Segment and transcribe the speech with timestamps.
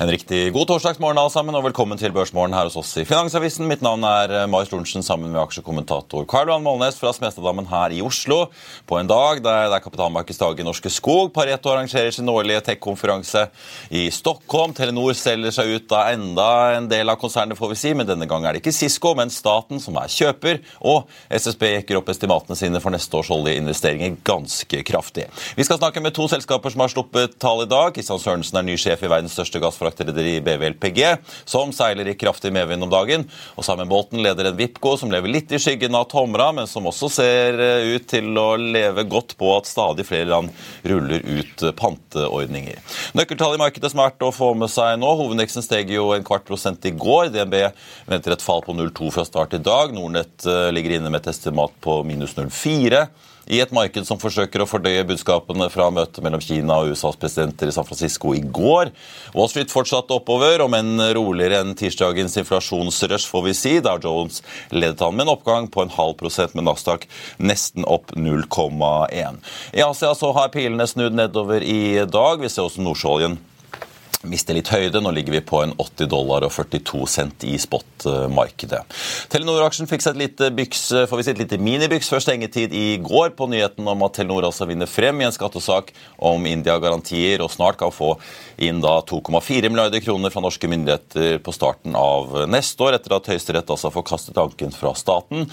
[0.00, 3.66] En riktig god torsdagsmorgen alle sammen, og velkommen til Børsmorgen her hos oss i Finansavisen.
[3.68, 7.92] Mitt navn er eh, Marius Lorentzen sammen med aksjekommentator Karl Johan Målnes fra Smestadammen her
[7.92, 8.46] i Oslo.
[8.88, 11.34] På en dag der det er kapitalmarkedsdag i Norske Skog.
[11.34, 13.42] Pareto arrangerer sin årlige tech-konferanse
[13.92, 14.72] i Stockholm.
[14.78, 18.30] Telenor selger seg ut av enda en del av konsernet, får vi si, men denne
[18.30, 20.62] gang er det ikke Cisco, men staten som er kjøper.
[20.80, 25.28] Og SSB jekker opp estimatene sine for neste års oljeinvesteringer ganske kraftig.
[25.60, 27.92] Vi skal snakke med to selskaper som har sluppet tall i dag.
[28.00, 32.52] Kristian Sørensen er ny sjef i verdens største gassfraktselskap fraktrederi BVLPG, som seiler i kraftig
[32.52, 33.26] medvind om dagen.
[33.56, 36.68] Og sammen med båten leder en Vipco som lever litt i skyggen av Tomra, men
[36.70, 40.50] som også ser eh, ut til å leve godt på at stadig flere land
[40.82, 42.78] ruller ut eh, panteordninger.
[43.18, 45.14] Nøkkeltall i markedet som er verdt å få med seg nå.
[45.20, 47.32] Hovedindeksen steg jo en kvart prosent i går.
[47.34, 47.58] DNB
[48.10, 49.94] venter et fall på 0,2 fra start i dag.
[49.96, 53.06] Nordnett eh, ligger inne med et estimat på minus 0,4
[53.50, 57.70] i et marked som forsøker å fordøye budskapene fra møtet mellom Kina og USAs presidenter
[57.70, 58.92] i San Francisco i går.
[59.34, 63.74] Wall Street fortsatte oppover, om enn roligere enn tirsdagens inflasjonsrush, får vi si.
[63.82, 67.08] Dow Jones ledet han med en oppgang på en halv prosent, med Nasdaq
[67.42, 69.42] nesten opp 0,1.
[69.74, 72.38] I Asia så har pilene snudd nedover i dag.
[72.42, 73.40] Vi ser også nordsjøoljen
[74.28, 75.00] mister litt høyde.
[75.00, 78.82] Nå ligger vi på en 80 dollar og 42 cent i spot-markedet.
[79.32, 82.98] Telenor-aksjen fikk seg et lite byks, får vi si et lite minibyks før stengetid i
[83.02, 85.92] går på nyheten om at Telenor altså vinner frem i en skattesak
[86.30, 88.12] om India-garantier og snart kan få
[88.60, 93.30] inn da 2,4 milliarder kroner fra norske myndigheter på starten av neste år, etter at
[93.32, 95.46] Høyesterett altså får kastet anken fra staten.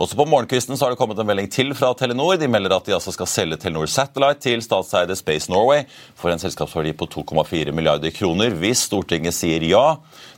[0.00, 2.38] Også på morgenkvisten så har det kommet en melding til fra Telenor.
[2.40, 5.84] De melder at de altså skal selge Telenor Satellite til statseide Space Norway
[6.16, 9.86] for en selskapsverdi på 2,4 milliarder kroner hvis Stortinget sier ja.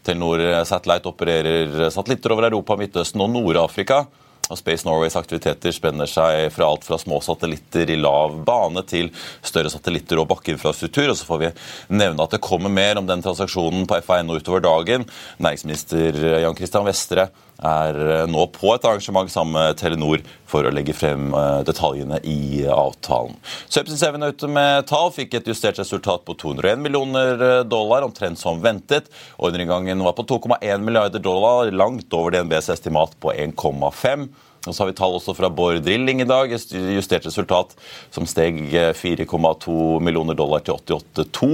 [0.07, 4.05] Telenor Satellite opererer satellitter over Europa, Midtøsten og Nord-Afrika.
[4.47, 9.09] Og Space Norways aktiviteter spenner seg fra alt fra små satellitter i lav bane til
[9.43, 11.11] større satellitter og bakkeinfrastruktur.
[11.11, 11.51] Og så får vi
[11.99, 15.09] nevne at det kommer mer om den transaksjonen på FA.no utover dagen.
[15.43, 17.27] Næringsminister Jan Christian Vestre
[17.65, 22.21] er eh, nå på et arrangement sammen med Telenor for å legge frem eh, detaljene
[22.29, 23.37] i avtalen.
[23.69, 28.07] Subsea 7 er ute med tall, fikk et justert resultat på 201 millioner eh, dollar,
[28.07, 29.09] omtrent som ventet.
[29.39, 34.29] Ordreinngangen var på 2,1 milliarder dollar, langt over DNBs estimat på 1,5.
[34.67, 36.53] Og så har vi tall også fra Bård Drilling i dag.
[36.53, 37.75] Justert resultat
[38.15, 38.61] som steg
[38.99, 41.51] 4,2 millioner dollar til 88,2.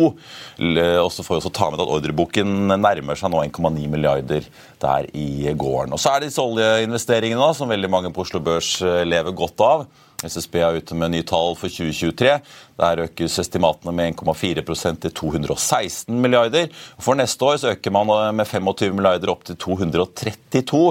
[1.03, 4.47] Og så får vi også ta med at ordreboken nærmer seg nå 1,9 milliarder
[4.83, 5.95] der i gården.
[5.95, 9.37] Og så er det disse oljeinvesteringene da, som veldig mange på Oslo Børs eh, lever
[9.37, 9.87] godt av.
[10.23, 12.37] SSB er ute med nye tall for 2023.
[12.79, 16.71] Der økes estimatene med 1,4% til 216 milliarder.
[17.03, 20.85] For neste år så øker man med 25 milliarder opp til 232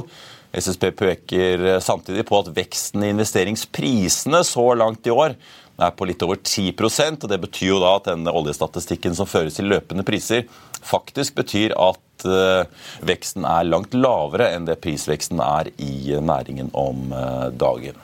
[0.51, 5.35] SSB peker samtidig på at veksten i investeringsprisene så langt i år
[5.81, 9.57] er på litt over 10% og Det betyr jo da at denne oljestatistikken som føres
[9.57, 10.44] til løpende priser,
[10.84, 12.67] faktisk betyr at uh,
[13.07, 17.09] veksten er langt lavere enn det prisveksten er i næringen om
[17.57, 17.97] dagen.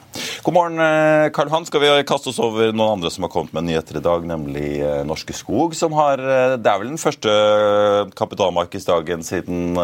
[0.48, 1.68] God morgen, uh, Karl Hans.
[1.68, 4.70] Skal vi kaste oss over noen andre som har kommet med nyheter i dag, nemlig
[5.04, 6.16] Norske Skog, som har
[6.56, 7.34] Det er vel den første
[8.16, 9.76] kapitalmarkedsdagen siden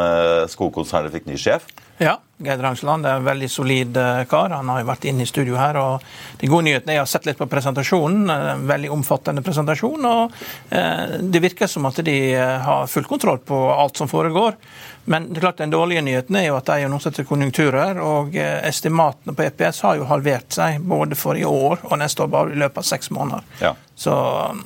[0.48, 1.68] skogkonsernet fikk ny sjef?
[2.02, 4.50] Ja, Geir Drangsland er en veldig solid eh, kar.
[4.50, 5.76] Han har jo vært inne i studio her.
[5.78, 6.02] og
[6.40, 8.24] De gode nyhetene Jeg har sett litt på presentasjonen.
[8.34, 10.08] En veldig omfattende presentasjon.
[10.10, 10.34] og
[10.74, 14.58] eh, Det virker som at de eh, har full kontroll på alt som foregår.
[15.04, 18.00] Men det er klart den dårlige nyheten er jo at de er noen til konjunkturer.
[18.00, 22.30] og Estimatene på EPS har jo halvert seg både for i år og neste år,
[22.32, 23.44] bare i løpet av seks måneder.
[23.60, 23.74] Ja.
[23.94, 24.14] Så,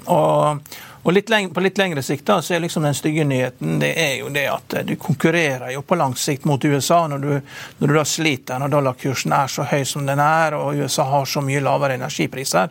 [0.07, 0.63] og
[1.09, 3.95] og litt lengre, På litt lengre sikt da, så er liksom den stygge nyheten det
[3.97, 7.31] er jo det at eh, du konkurrerer jo på lang sikt mot USA når du,
[7.79, 11.25] når du da sliter når dollarkursen er så høy som den er og USA har
[11.25, 12.69] så mye lavere energipriser.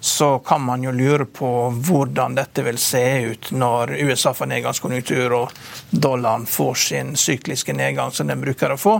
[0.00, 5.34] Så kan man jo lure på hvordan dette vil se ut når USA får nedgangskonjunktur
[5.36, 5.52] og
[5.90, 8.94] dollaren får sin sykliske nedgang som den bruker å få.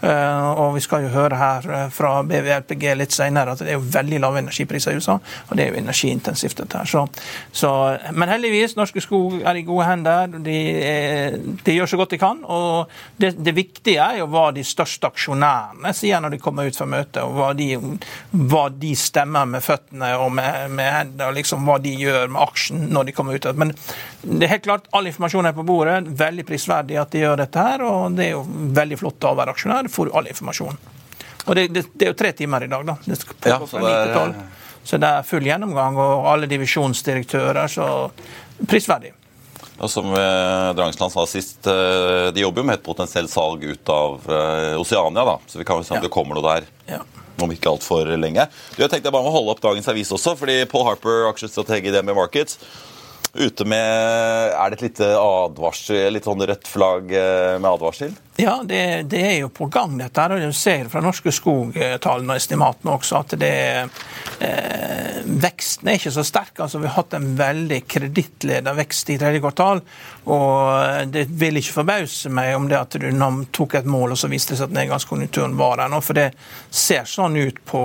[0.00, 3.76] Eh, og Vi skal jo høre her eh, fra BVLPG litt senere at det er
[3.76, 6.56] jo veldig lave energipriser i USA, og det er jo energiintensivt.
[6.62, 6.88] dette her.
[6.88, 7.06] Så,
[7.52, 7.70] så,
[8.12, 10.38] men heldigvis, Norske Skog er i gode hender.
[10.40, 10.58] De,
[11.64, 12.40] de gjør så godt de kan.
[12.44, 16.76] og det, det, viktige er jo hva de største aksjonærene sier når de kommer ut
[16.76, 17.70] fra møtet, og hva de,
[18.32, 22.86] hva de stemmer med føttene og med med, med liksom hva de gjør med aksjen
[22.92, 23.48] når de kommer ut.
[23.58, 23.72] Men
[24.22, 25.98] det er helt klart, all informasjon er på bordet.
[26.18, 27.84] Veldig prisverdig at de gjør dette her.
[27.86, 28.44] Og det er jo
[28.76, 29.88] veldig flott å være aksjonær.
[29.88, 30.80] Du får all informasjon.
[31.46, 32.96] Og det, det, det, er jo tre timer i dag, da.
[33.04, 34.34] Det skal ja, så, det er,
[34.86, 37.70] så det er full gjennomgang, og alle divisjonsdirektører.
[37.70, 37.86] Så
[38.66, 39.12] prisverdig.
[39.76, 43.92] Og som eh, Drangsland sa sist, eh, de jobber jo med et potensielt salg ut
[43.92, 45.36] av eh, Oseania, da.
[45.46, 46.06] Så vi kan jo se om ja.
[46.08, 46.72] det kommer noe der.
[46.96, 47.04] Ja
[47.44, 48.46] om ikke altfor lenge.
[48.74, 51.88] Du, jeg tenkte jeg bare må holde opp dagens avis også, fordi Paul Harper, aksjestrateg
[51.88, 52.60] i DNB Markets,
[53.36, 58.14] ute med Er det et lite advarsel, litt sånn rødt flagg eh, med advarsel?
[58.38, 60.24] Ja, det, det, er jo på gang, dette.
[60.28, 63.52] og Du ser fra Norske Skog-tallene og estimatene også at det,
[64.44, 66.60] eh, veksten er ikke så sterk.
[66.60, 69.80] altså Vi har hatt en veldig kredittledet vekst i tredje kvartal.
[70.26, 73.08] og Det vil ikke forbause meg om det at du
[73.52, 76.02] tok et mål og så viste det seg at nedgangskonjunkturen var der nå.
[76.04, 76.34] For det
[76.70, 77.82] ser sånn ut på,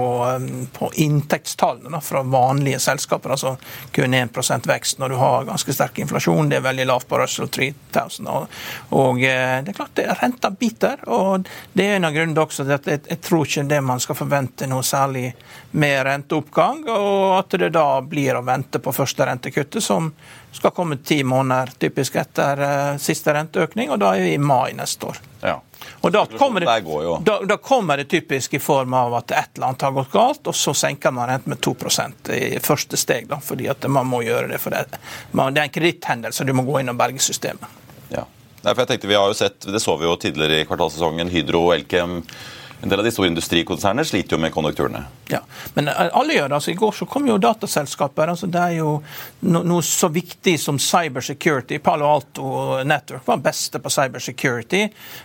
[0.75, 3.37] på inntektstallene fra vanlige selskaper.
[3.37, 3.55] altså
[3.95, 6.49] Kun 1% vekst når du har ganske sterk inflasjon.
[6.51, 8.27] Det er veldig lavt på Russell 3000.
[8.27, 8.61] Og,
[8.99, 11.09] og eh, det er klart det er rent renta biter.
[11.09, 13.99] og Det er en av grunnene også til at jeg, jeg, tror ikke det man
[13.99, 15.33] skal forvente noe særlig
[15.71, 20.11] med renteoppgang, og at det da blir å vente på første rentekuttet, som
[20.51, 24.73] skal komme ti måneder typisk etter uh, siste renteøkning, og da er vi i mai
[24.73, 25.21] neste år.
[25.41, 25.59] Ja.
[26.01, 29.71] Og da kommer, det, da, da kommer, det, typisk i form av at et eller
[29.71, 33.29] annet har gått galt, og så senker man renten med 2% i første steg.
[33.31, 34.59] Da, fordi at man må gjøre det.
[34.61, 34.99] For det,
[35.31, 37.81] det er en kreditthendelse, du må gå inn og berge systemet.
[38.61, 41.31] Nei, for jeg tenkte Vi har jo sett, det så vi jo tidligere i kvartalsesongen,
[41.33, 42.19] Hydro Elkem
[42.81, 45.03] en del av de store industrikonsernene sliter jo med konjunkturene.
[45.31, 45.39] Ja,
[45.73, 46.55] Men eh, alle gjør det.
[46.55, 48.27] altså I går så kom jo dataselskaper.
[48.27, 48.95] altså Det er jo
[49.39, 51.79] no, noe så viktig som cybersecurity.
[51.79, 54.81] Palo Alto Network var beste på cybersecurity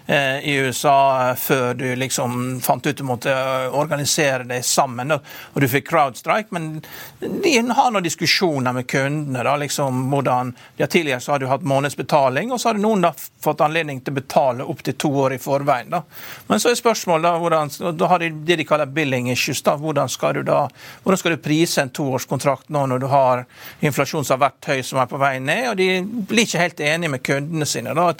[0.06, 5.11] eh, i USA før du liksom fant ut du måtte eh, organisere det sammen.
[5.17, 6.55] Og, og du fikk crowdstrike.
[6.55, 6.82] Men
[7.20, 9.43] de har noen diskusjoner med kundene.
[9.43, 13.11] da, liksom hvordan, ja, Tidligere så har du hatt månedsbetaling, og så har noen da
[13.43, 15.91] fått anledning til å betale opptil to år i forveien.
[15.91, 16.02] da.
[16.47, 19.62] Men så er spørsmålet da, hvordan, da har de det de kaller billing issues.
[19.67, 19.76] Da.
[19.97, 20.67] Hvordan, skal du da,
[21.03, 23.45] hvordan skal du prise en toårskontrakt nå når du har
[23.81, 25.71] inflasjon som har vært høy, som er på vei ned?
[25.71, 27.95] og De blir ikke helt enige med kundene sine.
[27.97, 28.11] Da.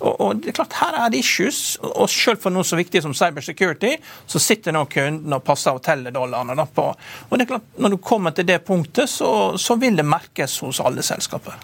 [0.00, 1.76] Og, og, det er klart, Her er det issues.
[1.82, 3.92] og Selv for noe så viktig som cybersecurity,
[4.26, 6.56] så sitter nå kunden og passer og teller dollarene.
[6.56, 6.88] Da, på.
[7.28, 10.58] Og det er klart, Når du kommer til det punktet, så, så vil det merkes
[10.64, 11.60] hos alle selskaper.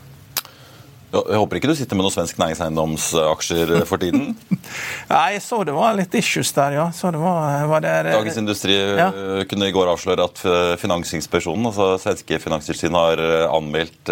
[1.08, 4.34] Jeg håper ikke du sitter med noen svensk næringseiendomsaksjer for tiden?
[5.12, 6.90] Nei, jeg så det var litt issues der, ja.
[6.92, 9.06] Så det var, var det, Dagens Industri ja.
[9.08, 14.06] Eh, kunne i går avsløre at eh, Finansinspeksjonen, altså svenske Finanstilsynet, har eh, anmeldt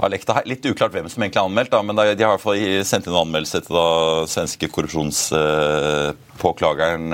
[0.00, 2.56] Litt uklart hvem som egentlig har anmeldt, da, men de har i hvert fall
[2.88, 7.04] sendt inn en anmeldelse til da svenske korrupsjonspåklageren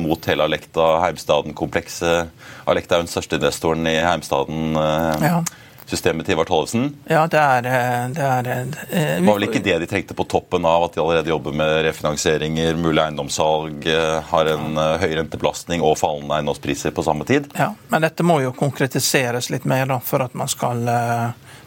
[0.00, 2.32] mot hele Alekta Heimstaden-komplekset.
[2.64, 4.72] Alekta er den største investoren i Heimstaden.
[5.20, 5.44] Ja
[5.86, 6.88] systemet til Ivar Tollefsen?
[7.10, 10.26] Ja, det er, eh, det er eh, Det var vel ikke det de trengte på
[10.28, 15.84] toppen av at de allerede jobber med refinansieringer, mulig eiendomssalg, eh, har en høy rentebelastning
[15.84, 17.50] og fallende eiendomspriser på samme tid?
[17.58, 20.84] Ja, men dette må jo konkretiseres litt mer da, for at man skal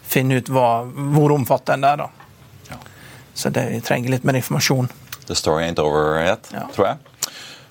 [0.07, 0.69] finne ut hva,
[1.15, 2.05] hvor omfattende det er.
[2.05, 2.71] da.
[2.71, 2.79] Ja.
[3.33, 4.89] Så det, vi trenger litt mer informasjon.
[5.27, 6.65] The story ain't over yet, ja.
[6.73, 7.06] tror jeg.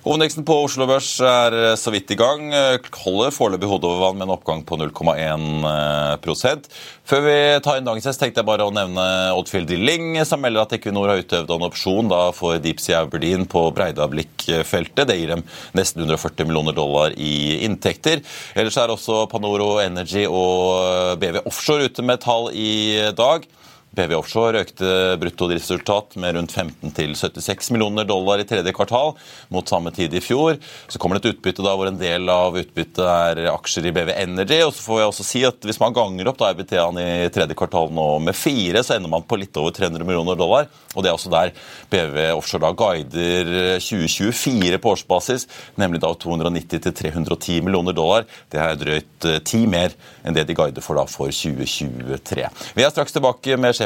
[0.06, 2.52] Hovedindeksen på Oslo Børs er eh, så vidt i gang.
[2.54, 6.68] Eh, holder foreløpig hodet over vann med en oppgang på 0,1%
[7.10, 10.62] Før vi tar inn dagens hest, tenkte jeg bare å nevne Oddfield Dilling, som melder
[10.62, 15.08] at Equinor har utøvd en opsjon da for Deepsea Aberdeen på Breidablikk-feltet.
[15.10, 15.42] Det gir dem
[15.74, 18.22] nesten 140 millioner dollar i inntekter.
[18.54, 23.50] Ellers er også Panoro Energy og BV Offshore ute med tall i dag.
[23.96, 24.88] BV Offshore økte
[25.20, 29.14] bruttodriftsresultat med rundt 15 til 76 millioner dollar i tredje kvartal
[29.52, 30.58] mot samme tid i fjor.
[30.88, 34.12] Så kommer det et utbytte da hvor en del av utbyttet er aksjer i BV
[34.12, 34.60] Energy.
[34.66, 37.56] og så får jeg også si at Hvis man ganger opp da EBT-en i tredje
[37.56, 40.68] kvartal nå med fire, så ender man på litt over 300 millioner dollar.
[40.94, 41.54] og Det er også der
[41.90, 45.48] BV Offshore da guider 2024 på årsbasis,
[45.80, 48.28] nemlig da 290 til 310 millioner dollar.
[48.52, 52.46] Det er drøyt ti mer enn det de guider for da for 2023.
[52.76, 53.85] Vi er straks tilbake med sjef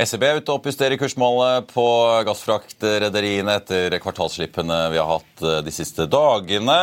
[0.00, 1.84] SEB er ute og oppjusterer kursmålet på
[2.24, 6.76] gassfraktrederiene etter kvartalsslippene vi har hatt eh, de siste dagene.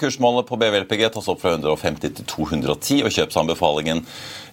[0.00, 4.02] Kursmålet på BVLPG tas opp fra 150 til 210, og kjøpsanbefalingen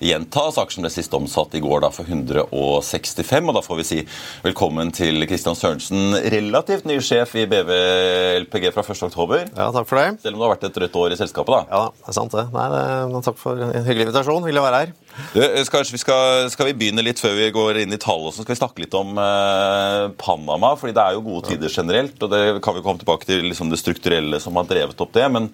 [0.05, 0.59] gjentas.
[0.61, 3.99] Aksjen ble sist omsatt i går da for 165, og da får vi si
[4.45, 9.55] velkommen til Kristian Sørensen, relativt ny sjef i BVLPG fra 1.10.
[9.55, 10.21] Ja, takk for det.
[10.21, 11.63] Selv om det har vært et rødt år i selskapet, da.
[11.73, 12.45] Ja, det er sant det.
[12.53, 14.45] Nei, det takk for en hyggelig invitasjon.
[14.45, 14.97] Hyggelig å være her.
[15.33, 18.43] Du, skal, vi skal, skal, vi begynne litt før vi går inn i tall, så
[18.45, 20.73] skal vi snakke litt om eh, Panama.
[20.79, 23.71] fordi det er jo gode tider generelt, og det kan vi komme tilbake til liksom
[23.71, 25.27] det strukturelle som har drevet opp det.
[25.31, 25.51] men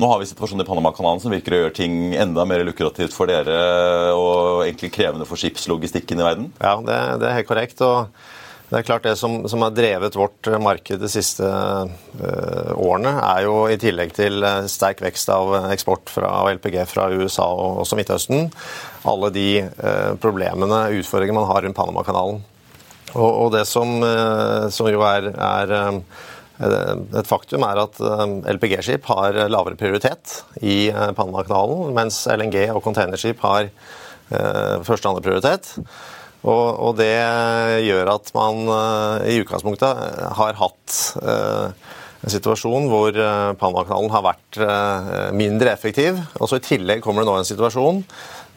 [0.00, 3.28] nå har vi situasjonen i Panamakanalen som virker å gjøre ting enda mer lukrativt for
[3.28, 3.56] dere
[4.14, 6.46] og egentlig krevende for skipslogistikken i verden?
[6.62, 7.82] Ja, det, det er helt korrekt.
[7.84, 8.08] og
[8.70, 13.42] det er klart det som, som har drevet vårt marked de siste uh, årene, er
[13.48, 17.98] jo i tillegg til uh, sterk vekst av eksport fra LPG fra USA og også
[17.98, 18.46] Midtøsten,
[19.10, 22.38] alle de uh, problemene, utfordringene man har rundt Panamakanalen.
[23.10, 23.96] Og, og det som,
[24.70, 25.72] som, jo er, er
[26.62, 27.98] et faktum er at
[28.54, 33.72] LPG-skip har lavere prioritet i Panamakanalen, mens LNG og containerskip har
[34.30, 35.72] første- og andre prioritet.
[36.40, 37.12] Og, og, det
[37.84, 40.04] gjør at man uh, i utgangspunktet
[40.38, 41.68] har hatt uh,
[42.20, 43.16] en situasjon hvor
[43.56, 44.58] Panamakanalen har vært
[45.32, 46.18] mindre effektiv.
[46.36, 48.02] Og så I tillegg kommer det nå en situasjon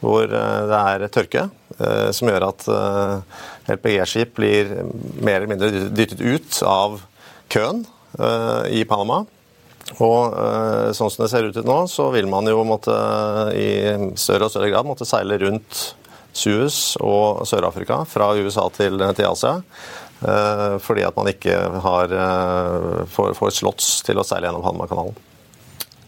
[0.04, 1.46] hvor det er tørke,
[2.12, 2.66] som gjør at
[3.72, 4.74] LPG-skip blir
[5.24, 7.00] mer eller mindre dyttet ut av
[7.56, 7.86] køen
[8.68, 9.22] i Panama.
[10.04, 10.36] Og
[11.00, 13.00] sånn som det ser ut nå, så vil man jo måtte
[13.56, 13.72] i
[14.20, 15.94] større og større grad måtte seile rundt
[16.34, 19.60] Suez og Sør-Afrika fra USA til, til Asia.
[20.24, 25.18] Eh, fordi at man ikke har, eh, får, får slots til å seile gjennom Panamakanalen.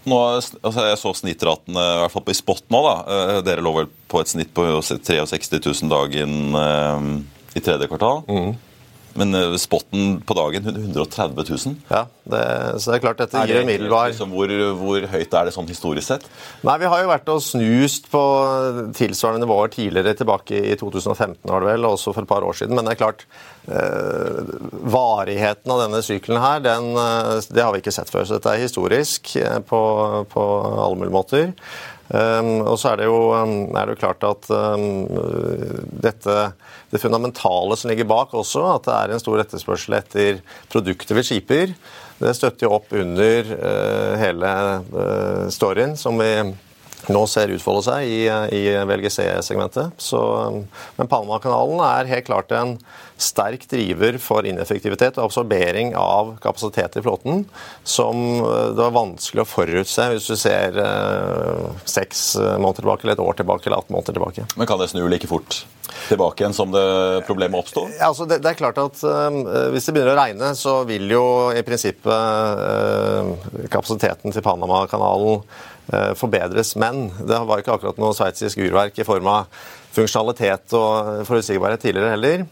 [0.05, 2.81] Nå, altså jeg så snittratene i hvert fall på i spot nå.
[2.85, 2.95] da.
[3.15, 6.55] Eh, dere lå vel på et snitt på 63 000 dagen
[7.55, 8.23] i tredje kvartal.
[8.29, 8.55] Mm.
[9.15, 11.75] Men eh, spotten på dagen 130 000?
[11.87, 12.41] Ja, det,
[12.83, 16.09] så det er klart dette gir umiddelbar liksom, hvor, hvor, høyt er det sånn historisk
[16.09, 16.27] sett?
[16.67, 18.23] Nei, Vi har jo vært og snust på
[18.97, 22.75] tilsvarende nivåer tidligere, tilbake i 2015 var det vel, også for et par år siden.
[22.75, 23.25] Men det er klart,
[23.71, 24.53] eh,
[24.97, 28.27] varigheten av denne sykkelen her, den, eh, det har vi ikke sett før.
[28.27, 29.35] Så dette er historisk
[29.69, 29.81] på,
[30.31, 31.53] på alle mulige måter.
[32.05, 35.07] Um, og så er det, jo, er det jo klart at um,
[36.05, 36.35] dette,
[36.91, 41.25] det fundamentale som ligger bak også, at det er en stor etterspørsel etter produkter ved
[41.25, 41.73] skiper,
[42.21, 44.53] det støtter jo opp under uh, hele
[44.93, 46.29] uh, storyen som vi
[47.11, 49.93] nå ser utfolde seg i, i VLGC-segmentet.
[50.97, 52.71] Men Panamakanalen er helt klart en
[53.17, 57.45] sterk driver for ineffektivitet og absorbering av kapasitet i flåten,
[57.83, 63.17] som eh, det var vanskelig å forutse hvis du ser eh, seks måneder tilbake, eller
[63.17, 64.47] et år tilbake, eller 18 måneder tilbake.
[64.55, 65.63] Men kan det snu like fort
[66.07, 67.85] tilbake igjen som det problemet oppsto?
[67.97, 71.07] Ja, altså det, det, er klart at uh, Hvis det begynner å regne, så vil
[71.11, 73.31] jo i prinsippet uh,
[73.71, 76.75] kapasiteten til Panamakanalen uh, forbedres.
[76.81, 79.49] Men det var ikke akkurat noe sveitsisk urverk i form av
[79.95, 82.47] funksjonalitet og forutsigbarhet tidligere heller.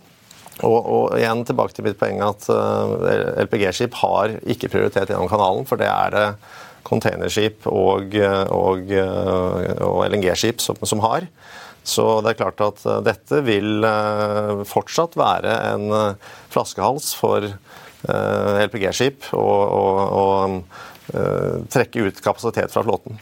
[0.62, 2.94] Og, og, igjen tilbake til mitt poeng at uh,
[3.42, 6.28] LPG-skip har ikke prioritet gjennom kanalen, for det er det
[6.86, 8.14] containerskip og,
[8.54, 11.26] og, og LNG-skip som, som, har.
[11.88, 17.50] Så det er klart at dette vil uh, fortsatt være en uh, flaskehals for
[18.04, 20.66] LPG-skip og,
[21.72, 23.16] trekke ut kapasitet fra flåten.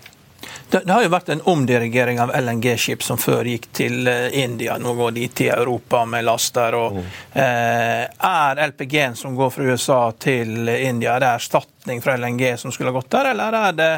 [0.72, 4.78] Det, det, har jo vært en omdirigering av LNG-skip som før gikk til eh, India.
[4.80, 6.78] Nå går de til Europa med laster.
[6.80, 7.10] Og, mm.
[7.44, 12.72] eh, er LPG-en som går fra USA til India, er det erstatning fra LNG som
[12.72, 13.90] skulle ha gått der, eller er det,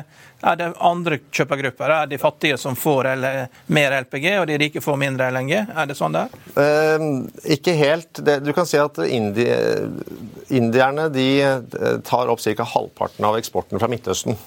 [0.42, 1.94] er det andre kjøpergrupper?
[1.94, 3.12] Er de fattige som får
[3.77, 5.53] mer LPG, og de rike får mindre LNG?
[5.77, 6.34] Er det sånn der?
[6.58, 7.06] Eh,
[7.53, 8.18] ikke helt.
[8.18, 9.46] Det, du kan si at indi,
[10.50, 12.70] indierne de eh, tar opp ca.
[12.74, 14.42] halvparten av eksporten fra Midtøsten.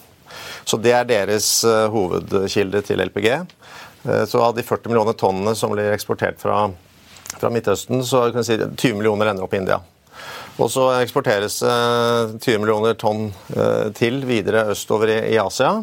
[0.66, 3.28] Så det er deres eh, hovedkilde til LPG.
[3.37, 6.64] Eh, så av de 40 millioner tonnene som blir eksportert fra,
[7.37, 9.78] fra Midtøsten, så kan vi si 20 millioner ender opp i India.
[10.56, 13.28] Og så eksporteres 20 eh, millioner tonn
[13.94, 15.76] til videre østover i Asia.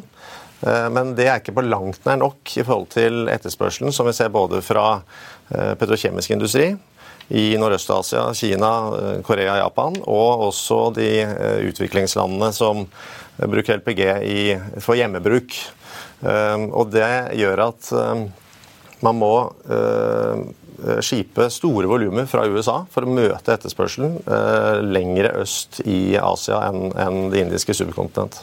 [0.63, 4.29] Men det er ikke på langt nær nok i forhold til etterspørselen, som vi ser
[4.31, 5.01] både fra
[5.51, 6.69] petrokjemisk industri
[7.29, 8.71] i Nordøst-Asia, Kina,
[9.25, 11.09] Korea, Japan, og også de
[11.69, 12.83] utviklingslandene som
[13.37, 14.41] bruker LPG i,
[14.83, 15.55] for hjemmebruk.
[16.27, 17.93] Ehm, og det gjør at
[19.03, 19.33] man må
[21.01, 27.29] skipe store volumer fra USA for å møte etterspørselen eh, lengre øst i Asia enn
[27.31, 28.41] det indiske subkontinent.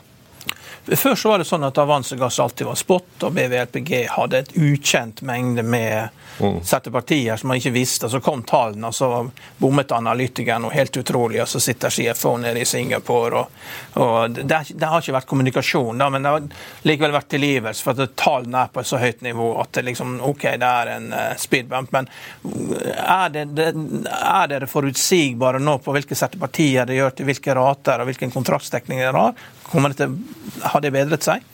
[0.91, 5.21] Før så var det sånn at Avansegass alltid var spot, og BVLPG hadde et ukjent
[5.27, 6.09] mengde med
[6.39, 6.61] mm.
[6.65, 8.11] sette partier som man ikke visste.
[8.11, 9.11] Så kom tallene, og så
[9.59, 13.43] bommet analytikeren noe helt utrolig, og så sitter CFO nede i Singapore.
[13.43, 16.49] Og, og det, det, har ikke vært kommunikasjon, da, men det har
[16.89, 20.19] likevel vært tilgivelse for at tallene er på et så høyt nivå at det liksom,
[20.27, 22.11] OK, det er en uh, speedbump, men
[22.95, 23.71] er, det, det,
[24.11, 28.35] er dere forutsigbare nå på hvilke sette partier det gjør til hvilke rater og hvilken
[28.35, 29.49] kontraktsdekning dere har?
[29.71, 30.19] Kommer det til,
[30.67, 31.47] har det bedret seg?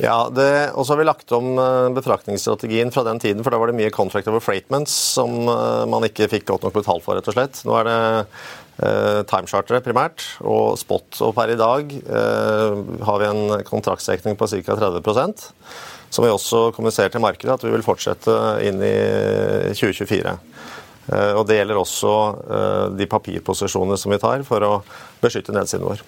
[0.00, 3.70] Ja, og så har vi lagt om befraktningsstrategien betraktningsstrategien fra den tiden, for da var
[3.70, 7.28] det mye contract over freightments som eh, man ikke fikk godt nok betalt for, rett
[7.28, 7.62] og slett.
[7.66, 7.98] Nå er det
[8.86, 11.20] eh, timechartere primært, og spot.
[11.26, 14.78] Og per i dag eh, har vi en kontraktsdekning på ca.
[14.80, 15.48] 30%
[16.10, 18.32] som vi også kommuniserer til markedet at vi vil fortsette
[18.66, 18.94] inn i
[19.78, 20.32] 2024.
[21.10, 22.14] Eh, og Det gjelder også
[22.56, 24.72] eh, de papirposisjonene som vi tar for å
[25.22, 26.02] beskytte nedsiden vår.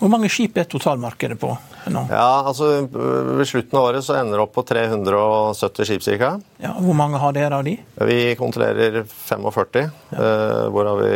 [0.00, 1.50] Hvor mange skip er totalmarkedet på
[1.92, 2.02] nå?
[2.08, 6.30] Ja, altså Ved slutten av året så ender det opp på 370 skip ca.
[6.62, 7.76] Ja, hvor mange har dere av de?
[8.08, 9.90] Vi kontrollerer 45, ja.
[10.16, 11.12] uh, hvorav vi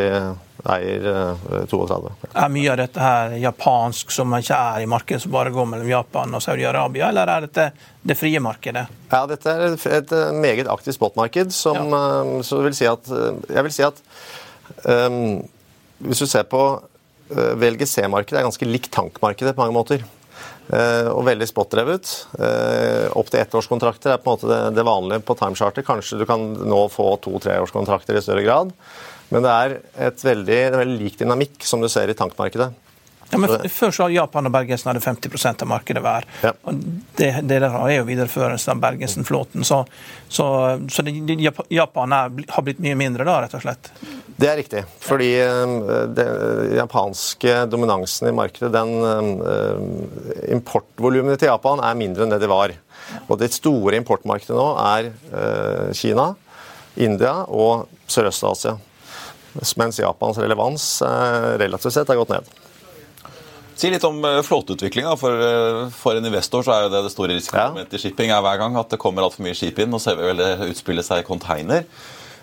[0.75, 2.13] eier uh, eh, 32.
[2.33, 5.89] Er mye av dette her japansk som ikke er i markedet, som bare går mellom
[5.89, 7.69] Japan og Saudi-Arabia, eller er dette
[8.05, 8.87] det frie markedet?
[9.13, 12.07] Ja, dette er et, et meget aktivt spotmarked, som ja.
[12.45, 13.13] så vil si at
[13.49, 14.01] Jeg vil si at
[14.89, 15.39] um,
[16.05, 16.94] hvis du ser på Eh,
[17.31, 20.05] VLGC-markedet er ganske likt tankmarkedet på mange måter.
[20.73, 22.13] Eh, og veldig spot-drevet.
[22.37, 25.87] Opp Opptil ettårskontrakter er på en måte det, vanlige på timecharter.
[25.87, 28.73] Kanskje du kan nå få to-treårskontrakter i større grad.
[29.33, 29.77] Men det er
[30.23, 32.73] veldig, det er veldig lik dynamikk som du ser i tankmarkedet.
[33.31, 36.27] Ja, men Før så Japan og Bergensen hadde 50% av markedet hver.
[36.45, 36.53] Ja.
[36.69, 36.83] Og
[37.19, 39.65] det, det der er jo videreførelsen av Bergensen-flåten.
[39.67, 39.81] Så,
[40.29, 40.47] så,
[40.93, 41.17] så det,
[41.73, 43.91] Japan er, har blitt mye mindre da, rett og slett?
[44.37, 44.85] Det er riktig.
[45.03, 45.75] Fordi eh,
[46.15, 52.51] den japanske dominansen i markedet, den uh, Importvolumene til Japan er mindre enn det de
[52.51, 52.75] var.
[53.29, 56.33] Og det store importmarkedet nå er uh, Kina,
[56.95, 58.77] India og Sørøst-Asia.
[59.79, 60.85] Mens Japans relevans
[61.63, 62.49] relativt sett har gått ned.
[63.75, 65.15] Si litt om eh, flåteutviklinga.
[65.19, 68.01] For, eh, for, en investor så er jo det det store risikomomentet ja.
[68.01, 69.97] i shipping er hver gang at det kommer altfor mye skip inn.
[70.03, 71.89] Ser vi vel det utspille seg i container.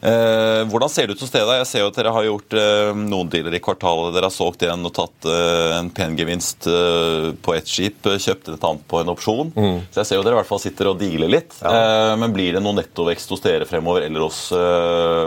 [0.02, 1.60] Eh, hvordan ser det ut hos dere?
[1.60, 4.16] Jeg ser jo at dere har gjort eh, noen dealer i kvartalet.
[4.16, 8.66] Dere har solgt en og tatt eh, en pen gevinst på ett skip, Kjøpte et
[8.66, 9.52] annet på en opsjon.
[9.94, 11.54] Så jeg ser jo dere i hvert fall sitter og dealer litt.
[11.62, 14.48] Eh, men blir det noe nettovekst hos dere fremover, eller hos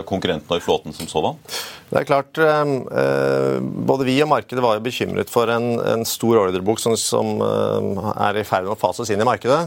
[0.09, 1.39] konkurrentene i flåten som sådan?
[1.91, 6.41] Det er klart, eh, Både vi og markedet var jo bekymret for en, en stor
[6.41, 9.61] ordrebok som, som er i ferd med å fases inn i markedet.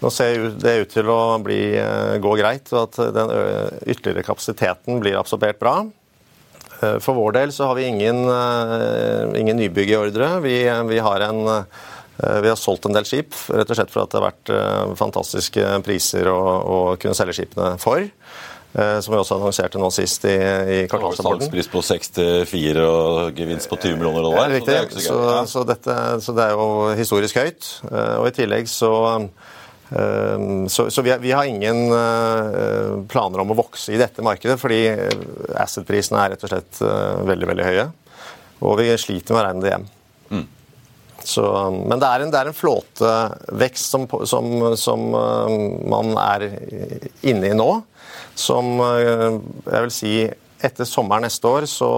[0.00, 3.32] Nå ser det ut til å bli, eh, gå greit, og at den
[3.84, 5.74] ytterligere kapasiteten blir absorbert bra.
[6.80, 10.40] Eh, For vår del så har vi ingen, eh, ingen nybygg i ordre.
[10.40, 11.42] Vi, vi, har en,
[12.16, 15.82] vi har solgt en del skip, rett og slett for at det har vært fantastiske
[15.84, 18.08] priser å, å kunne selge skipene for.
[18.70, 21.48] Som vi også annonserte nå sist i, i kvartalsrapporten.
[21.48, 24.52] Salgspris på 64 og gevinst på 20 millioner dollar.
[24.52, 24.76] Riktig.
[24.94, 27.70] så det så Så, dette, så det er jo historisk høyt.
[27.90, 28.92] Og i tillegg så
[30.70, 34.54] så, så vi, har- vi har ingen eh, planer om å vokse i dette markedet,
[34.62, 35.24] fordi eh,
[35.58, 37.86] asset-prisene er rett og slett eh, veldig veldig høye.
[38.62, 39.88] Og vi sliter med å regne det hjem.
[41.20, 41.42] Så,
[41.84, 44.46] men det er en, det er en flåtevekst som, som,
[44.80, 46.46] som man er
[47.28, 47.66] inne i nå,
[48.40, 50.14] som jeg vil si
[50.64, 51.90] etter sommeren neste år så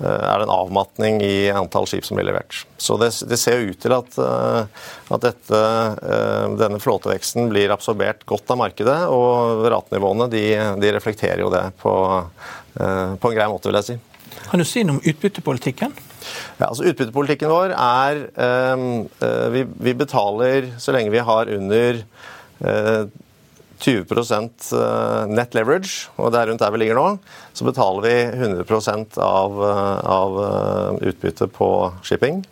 [0.00, 2.62] er det en avmatning i antall skip som blir levert.
[2.80, 4.84] Så det, det ser ut til at, eh,
[5.14, 5.62] at dette,
[6.00, 10.44] eh, denne flåteveksten blir absorbert godt av markedet, og ratenivåene de,
[10.80, 11.94] de reflekterer jo det på,
[12.80, 13.98] eh, på en grei måte, vil jeg si.
[14.50, 15.92] Kan du si noe om utbyttepolitikken?
[16.60, 18.84] Ja, altså Utbyttepolitikken vår er eh,
[19.54, 23.04] vi, vi betaler så lenge vi har under eh,
[23.80, 24.04] 20
[24.76, 27.06] eh, net leverage, og det er rundt der vi ligger nå,
[27.56, 30.40] så betaler vi 100 av, eh, av
[31.00, 31.70] utbytte utbyttet på
[32.06, 32.42] shipping.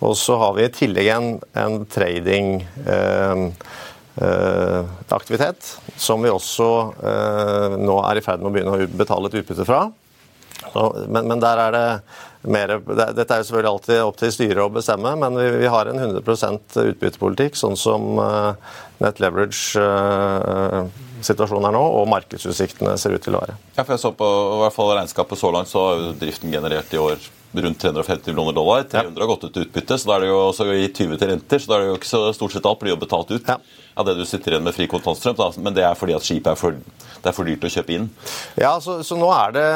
[0.00, 3.42] Og så har vi i tillegg en, en trading eh,
[4.24, 6.68] eh, som vi også
[7.04, 9.88] eh, nå er i ferd med å begynne å betale et utbytte fra.
[10.74, 12.00] Men, men der er det
[12.40, 15.86] mer Dette er jo selvfølgelig alltid opp til styret å bestemme, men vi, vi har
[15.90, 18.54] en 100% utbyttepolitikk, sånn som eh,
[19.04, 23.54] net leverage-situasjonen er nå, og markedsutsiktene ser ut til å være.
[23.76, 26.54] Ja, for jeg så på i hvert fall regnskapet så langt, så har jo driften
[26.54, 27.16] generert i år
[27.52, 28.84] rundt 350 millioner dollar.
[28.88, 31.28] 300 har gått ut til utbytte, så da er det jo også i 20 til
[31.34, 31.58] renter.
[31.58, 33.56] Så da er det jo ikke så stort sett alt blir jo betalt ut Ja.
[34.00, 35.36] Av det du sitter igjen med fri kontantstrøm.
[35.38, 35.50] Da.
[35.62, 38.08] Men det er fordi at skipet er for, det er for dyrt å kjøpe inn.
[38.60, 39.66] Ja, så, så nå er det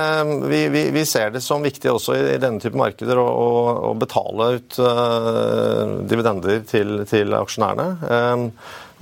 [0.51, 3.51] vi, vi, vi ser det som viktig også i, i denne type markeder å, å,
[3.91, 7.91] å betale ut uh, dividender til, til aksjonærene.
[8.09, 8.49] Um,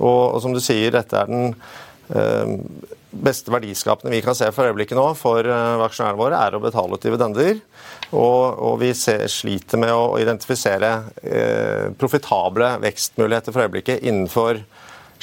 [0.03, 1.53] og, og som du sier, dette er den
[2.13, 6.97] uh, beste verdiskapende vi kan se for øyeblikket nå for aksjonærene våre, er å betale
[6.97, 7.59] ut dividender.
[8.13, 10.91] Og, og vi ser, sliter med å identifisere
[11.25, 14.61] eh, profitable vekstmuligheter for øyeblikket innenfor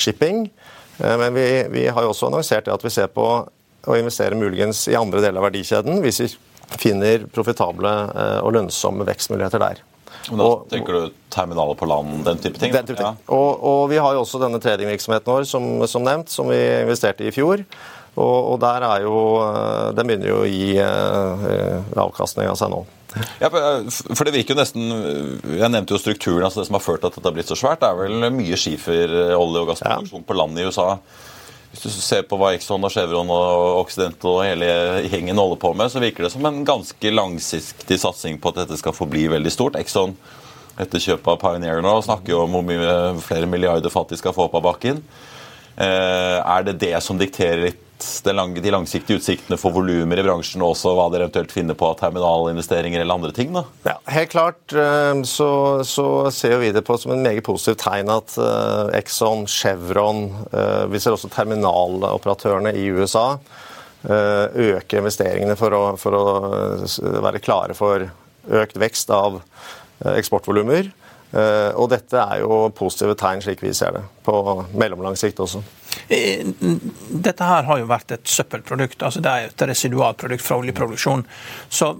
[0.00, 0.46] shipping.
[1.00, 3.26] Eh, Men vi, vi har jo også annonsert at vi ser på
[3.88, 6.26] å investere muligens i andre deler av verdikjeden hvis vi
[6.80, 9.80] finner profitable eh, og lønnsomme vekstmuligheter der.
[10.28, 12.72] Men da Og- tenker du terminaler på land, den type ting?
[12.74, 13.16] Den type ting.
[13.32, 17.24] Og, og vi har jo også denne tradingvirksomheten vår, som, som nevnt, som vi investerte
[17.24, 17.64] i i fjor.
[18.20, 22.72] Og, og der er jo eh, Den begynner jo å gi eh, avkastning av seg
[22.74, 22.82] nå.
[23.40, 24.84] Ja, for for det virker jo nesten
[25.58, 27.58] Jeg nevnte jo strukturen, altså det som har ført til at dette har blitt så
[27.58, 27.80] svært.
[27.82, 30.92] Det er vel mye skifer, olje- og gassproduksjon på land i USA.
[31.70, 34.70] Hvis du ser på hva Exxon og Chevron og Occident og hele
[35.06, 38.78] gjengen holder på med, så virker det som en ganske langsiktig satsing på at dette
[38.80, 39.78] skal forbli veldig stort.
[39.78, 40.16] Exxon
[40.80, 44.48] etter kjøpet av Pioneer nå snakker jo om hvor mye flere milliarder fattig skal få
[44.48, 45.02] opp av bakken.
[45.76, 47.86] Eh, Er det det som dikterer litt
[48.24, 51.76] den lange, de langsiktige utsiktene for volumer i bransjen, og også hva dere eventuelt finner
[51.78, 53.52] på av terminalinvesteringer eller andre ting?
[53.54, 53.64] da?
[53.86, 55.50] Ja, helt klart eh, så,
[55.86, 60.84] så ser vi det på som en meget positivt tegn at eh, Exxon, Chevron, eh,
[60.92, 63.34] vi ser også terminaloperatørene i USA
[64.00, 66.22] øker investeringene for å, for å
[67.20, 68.06] være klare for
[68.48, 69.36] økt vekst av
[70.16, 70.88] eksportvolumer.
[71.76, 74.40] Og dette er jo positive tegn, slik vi ser det, på
[74.72, 75.60] mellomlang sikt også.
[76.08, 76.46] Eh,
[77.10, 79.02] Dette her har jo vært et søppelprodukt.
[79.02, 81.24] altså Det er et residualprodukt fra oljeproduksjon.
[81.68, 81.90] Så,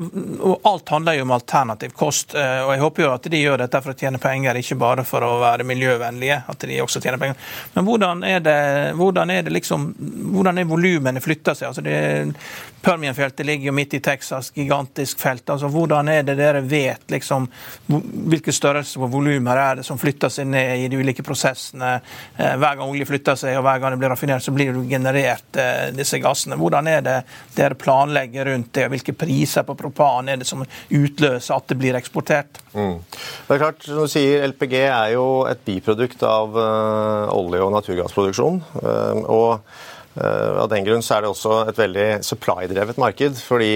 [0.64, 2.35] Alt handler jo om alternativ kost.
[2.35, 5.05] eh, og Jeg håper jo at de gjør dette for å tjene penger, ikke bare
[5.05, 6.42] for å være miljøvennlige.
[6.48, 7.37] at de også tjener penger.
[7.74, 9.94] Men hvordan er det, hvordan er det liksom,
[10.33, 11.68] hvordan er volumene flytta seg?
[11.68, 12.35] altså det
[12.81, 15.50] Permian-feltet ligger jo midt i Texas, gigantisk felt.
[15.50, 17.48] altså Hvordan er det dere vet liksom,
[17.87, 22.00] hvilke størrelser og volumer er det som flytter seg ned i de ulike prosessene?
[22.38, 25.57] Eh, Hver gang olje flytter seg og hver det blir raffinert, så blir det generert
[25.59, 26.59] eh, disse gassene.
[26.61, 27.16] Hvordan er det
[27.57, 28.85] dere planlegger rundt det?
[28.87, 32.61] og Hvilke priser på propan er det som utløser at det blir eksportert?
[32.75, 37.73] Det er klart, som du sier, LPG er jo et biprodukt av eh, olje- og
[37.79, 38.61] naturgassproduksjon.
[38.83, 39.87] Eh, og
[40.21, 43.38] Av den grunn så er det også et veldig supply-drevet marked.
[43.47, 43.69] Fordi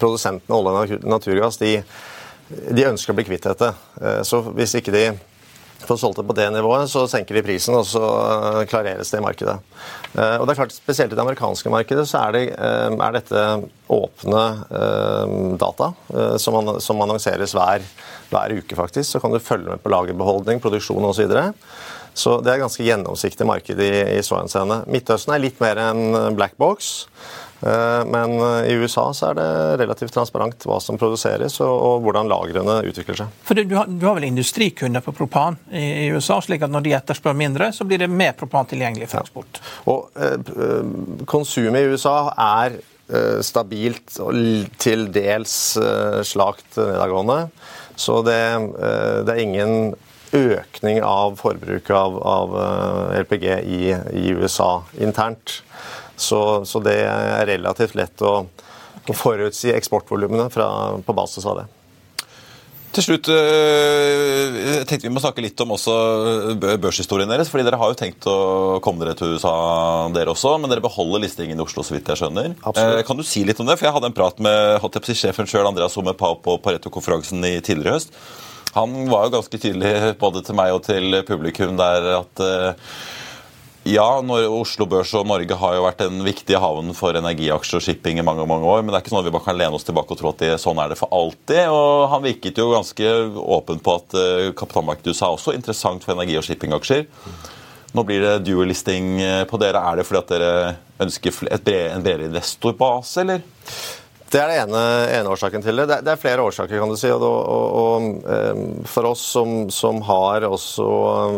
[0.00, 1.74] produsentene olje og naturgass de,
[2.48, 3.68] de ønsker å bli kvitt dette.
[4.24, 5.04] Så hvis ikke de
[5.88, 8.02] får solgt det på det nivået, så senker de prisen, og så
[8.70, 9.56] klareres det i markedet.
[10.14, 13.44] Og det er klart, Spesielt i det amerikanske markedet så er, det, er dette
[13.92, 14.44] åpne
[15.60, 15.90] data
[16.40, 17.84] som, som annonseres hver,
[18.30, 19.10] hver, uke, faktisk.
[19.10, 21.16] Så kan du følge med på lagerbeholdning, produksjon osv.
[21.16, 21.46] Så, videre.
[22.14, 24.84] Så det er et ganske gjennomsiktig marked i, i så henseende.
[24.90, 27.08] Midtøsten er litt mer enn black box.
[27.64, 28.36] Eh, men
[28.68, 29.48] i USA så er det
[29.80, 33.36] relativt transparent hva som produseres og, hvordan lagrene utvikler seg.
[33.46, 36.96] For du har, du har, vel industrikunder på propan i, USA, slik at når de
[36.98, 39.60] etterspør mindre, så blir det mer propan tilgjengelig for eksport?
[39.60, 39.94] Ja.
[39.94, 44.36] Og eh, Konsumet i USA er eh, stabilt og
[44.82, 47.46] til dels eh, slakt nedadgående.
[47.96, 49.94] Så det, eh, det er ingen
[50.34, 55.60] økning av forbruket av, av eh, LPG i, i, USA internt.
[56.16, 60.50] Så, så, det er relativt lett å, å forutsi eksportvolumene
[61.04, 61.70] på basis av det.
[62.94, 65.94] Til slutt, eh, jeg tenkte vi må snakke litt om også
[66.78, 67.50] børshistorien deres.
[67.50, 69.54] fordi Dere har jo tenkt å komme dere til USA,
[70.14, 72.54] dere også, men dere beholder listingen i Oslo, så vidt jeg skjønner.
[72.62, 73.00] Absolutt.
[73.00, 73.80] Eh, kan du si litt om det?
[73.80, 77.98] For Jeg hadde en prat med sjefen sjøl, Andreas Homme Pau, på Pareto-konferansen i tidligere
[77.98, 78.14] høst.
[78.74, 82.94] Han var jo ganske tydelig både til meg og til publikum der at eh,
[83.84, 84.06] ja,
[84.48, 88.24] Oslo Børs og Norge har jo vært en viktig havn for energiaksjer og shipping i
[88.24, 90.14] mange mange år, men det er ikke sånn at vi bare kan lene oss tilbake
[90.14, 91.66] og tro at det, sånn er det for alltid.
[91.68, 93.10] og Han virket jo ganske
[93.58, 97.04] åpen på at uh, kapitalmarkedet i USA også er interessant for energi- og shippingaksjer.
[97.94, 99.78] Nå blir det dual listing eh, på dere.
[99.78, 100.54] Er det fordi at dere
[101.04, 103.44] ønsker bred, en bredere investorbase, eller?
[104.34, 104.78] Det er det ene,
[105.14, 106.00] ene, årsaken til det.
[106.02, 106.10] det.
[106.10, 107.06] er flere årsaker, kan du si.
[107.14, 110.86] Og, og, og ehm, for oss som, som, har også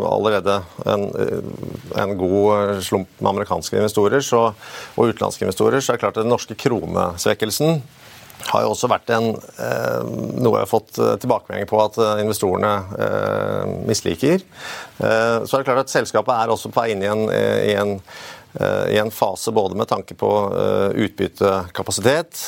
[0.09, 0.55] allerede
[0.89, 1.05] en,
[1.93, 4.47] en, god slump med amerikanske investorer så,
[4.95, 7.83] og utenlandske investorer, så er det klart at den norske kronesvekkelsen
[8.47, 10.01] har jo også vært en, eh,
[10.39, 14.41] noe jeg har fått tilbakemeldinger på at investorene eh, misliker.
[14.41, 17.77] Eh, så er det klart at Selskapet er også på vei inn i en, i
[17.77, 18.46] en Eh,
[18.91, 22.43] i en fase både med tanke på eh, utbyttekapasitet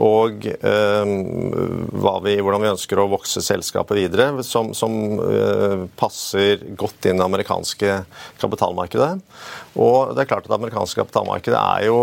[0.00, 1.12] og eh,
[2.24, 4.92] vi, hvordan vi ønsker å vokse selskapet videre, som, som
[5.98, 7.96] passer godt inn i det amerikanske
[8.40, 9.12] kapitalmarkedet.
[9.76, 12.00] Og det er klart at det amerikanske kapitalmarkedet er jo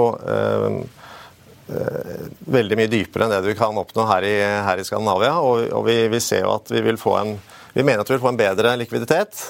[2.50, 4.36] veldig mye dypere enn det du kan oppnå her i,
[4.66, 5.38] her i Skandinavia.
[5.42, 7.36] Og, og vi, vi, ser jo at vi vil få en
[7.74, 9.44] vi mener at vi vil få en bedre likviditet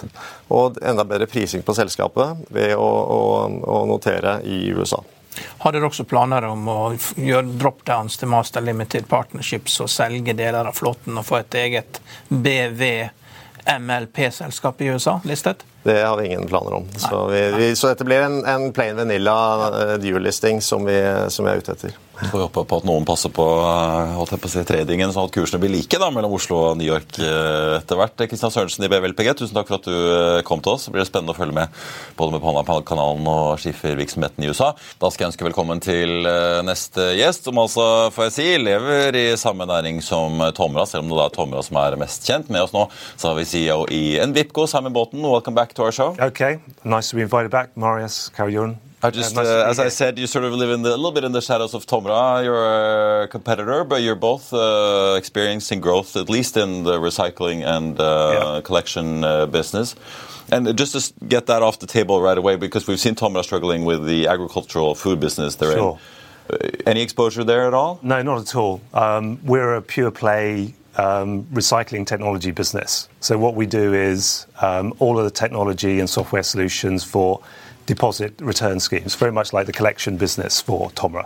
[0.48, 5.04] og enda bedre prising på selskapet ved å, å, å notere i USA.
[5.58, 6.80] Har dere også planer om å
[7.16, 12.02] gjøre dropdowns til Master Limited Partnerships og selge deler av flåten og få et eget
[12.30, 12.84] BV
[13.70, 15.64] MLP-selskap i USA listet?
[15.84, 16.88] Det har vi ingen planer om.
[16.98, 19.36] Så, vi, vi, så dette blir en, en plain vanilla
[19.70, 20.90] uh, dual-listing som,
[21.30, 21.96] som, vi er ute etter.
[22.20, 25.62] Vi får håpe på at noen passer på, uh, på si, tradingen, sånn at kursene
[25.62, 28.26] blir like da, mellom Oslo og New York uh, etter hvert.
[28.28, 30.90] Kristian Sørensen i BVLPG, tusen takk for at du kom til oss.
[30.90, 31.80] Det blir spennende å følge med
[32.20, 34.74] både med Panama-kanalen og skifervirksomheten i USA.
[35.00, 36.28] Da skal jeg ønske velkommen til
[36.68, 41.16] neste gjest, som altså, får jeg si, lever i samme næring som Tomra, selv om
[41.16, 42.52] det er Tomra som er mest kjent.
[42.52, 45.24] Med oss nå så har vi CEO i Envipco, Simon Båten.
[45.24, 46.16] Welcome back to our show.
[46.20, 48.78] Okay, nice to be invited back, Marius Karyun.
[49.02, 51.24] I just, uh, as I said, you sort of live in the, a little bit
[51.24, 52.44] in the shadows of Tomra.
[52.44, 57.98] You're a competitor, but you're both uh, experiencing growth, at least in the recycling and
[57.98, 58.04] uh,
[58.56, 58.62] yeah.
[58.62, 59.96] collection uh, business.
[60.52, 63.86] And just to get that off the table right away, because we've seen Tomra struggling
[63.86, 66.00] with the agricultural food business they're sure.
[66.50, 66.56] in.
[66.56, 68.00] Uh, any exposure there at all?
[68.02, 68.82] No, not at all.
[68.94, 73.08] Um, we're a pure play um, recycling technology business.
[73.22, 77.42] So what we do is um, all of the technology and software solutions for
[77.90, 81.26] deposit return schemes, very much like the collection business for Tomra.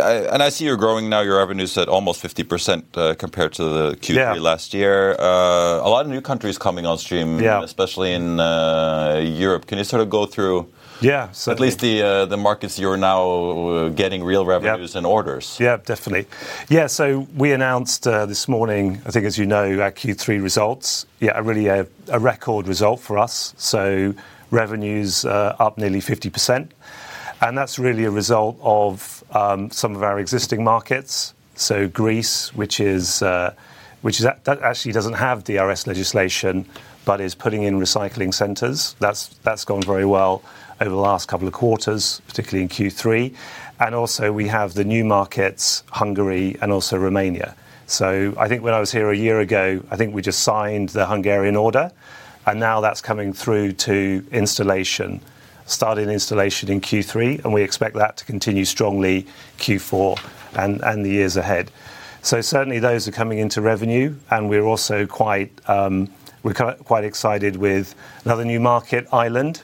[0.00, 1.20] and I see you're growing now.
[1.20, 4.32] Your revenues at almost 50% uh, compared to the Q3 yeah.
[4.32, 5.12] last year.
[5.18, 7.62] Uh, a lot of new countries coming on stream, yeah.
[7.62, 9.66] especially in uh, Europe.
[9.66, 10.66] Can you sort of go through
[11.00, 11.68] yeah, certainly.
[11.68, 13.22] at least the uh, the markets you're now
[13.68, 14.98] uh, getting real revenues yep.
[14.98, 15.58] and orders.
[15.60, 16.26] Yeah, definitely.
[16.68, 21.06] Yeah, so we announced uh, this morning, I think, as you know, our Q3 results.
[21.20, 23.54] Yeah, really a, a record result for us.
[23.58, 24.14] So
[24.54, 26.72] revenues uh, up nearly 50 percent,
[27.40, 31.34] and that's really a result of um, some of our existing markets.
[31.56, 33.54] So Greece, which is uh,
[34.02, 36.66] which is that actually doesn't have DRS legislation,
[37.04, 38.96] but is putting in recycling centres.
[39.00, 40.42] That's that's gone very well
[40.80, 43.34] over the last couple of quarters, particularly in Q3.
[43.80, 47.54] And also, we have the new markets, Hungary and also Romania.
[47.86, 50.90] So I think when I was here a year ago, I think we just signed
[50.90, 51.92] the Hungarian order,
[52.46, 55.20] and now that's coming through to installation
[55.66, 59.26] started installation in Q3, and we expect that to continue strongly
[59.58, 60.20] Q4
[60.56, 61.70] and the years ahead.
[62.22, 66.10] So certainly, those are coming into revenue, and we're also quite um,
[66.44, 69.62] excited with another new market, Ireland.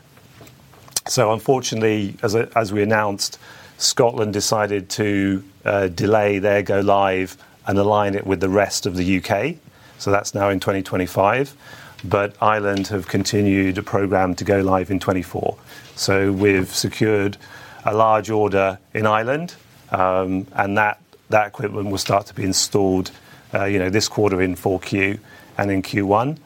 [1.06, 3.38] So unfortunately, as we announced,
[3.78, 9.04] Scotland decided to uh, delay their go-live and align it with the rest of the
[9.04, 9.58] U.K.
[9.98, 11.54] So that's now in 2025.
[12.04, 15.56] But Ireland have continued a program to go live in 2024.
[15.96, 17.36] So we've secured
[17.84, 19.54] a large order in Ireland,
[19.90, 23.10] um, and that that equipment will start to be installed
[23.52, 25.18] uh, this quarter in 4Q
[25.58, 26.38] and in Q1.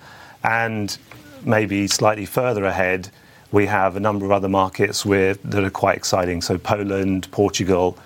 [0.42, 0.96] And
[1.44, 3.10] maybe slightly further ahead,
[3.50, 6.42] we have a number of other markets that are quite exciting.
[6.42, 7.96] So Poland, Portugal,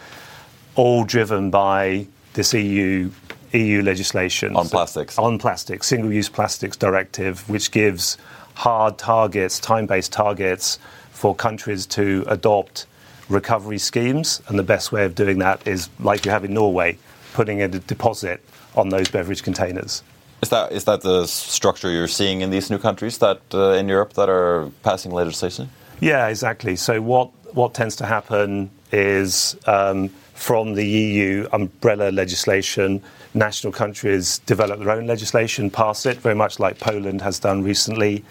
[0.75, 3.11] all driven by this EU
[3.53, 4.57] legislation.
[4.57, 5.19] On plastics.
[5.19, 8.19] On plastics, Single-Use Plastics Directive, which gives
[8.55, 10.79] hard targets, time-based targets
[11.11, 12.87] for countries to adopt
[13.29, 14.43] recovery schemes.
[14.49, 16.99] And the best way of doing that is, like you have in Norway,
[17.35, 18.41] putting a deposit
[18.75, 20.03] on those beverage containers.
[20.43, 23.89] Is that, is that the structure you're seeing in these new countries that uh, in
[23.89, 25.69] Europe that are passing legislation?
[26.01, 26.77] Yeah, exactly.
[26.77, 33.03] So what what tends to happen is um, from the EU umbrella legislation,
[33.35, 38.25] national countries develop their own legislation, pass it, very much like Poland has done recently,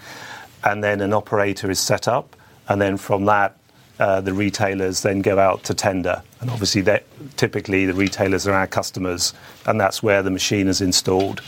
[0.64, 2.36] and then an operator is set up.
[2.68, 3.56] And then from that,
[3.98, 6.22] uh, the retailers then go out to tender.
[6.40, 7.04] And obviously, that
[7.36, 9.32] typically, the retailers are our customers,
[9.66, 11.42] and that's where the machine is installed.